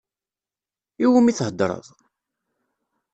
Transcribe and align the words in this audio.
Iwumi 1.03 1.31
theddṛeḍ? 1.39 1.85